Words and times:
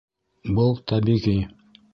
Был 0.59 0.73
тәбиғи. 0.93 1.37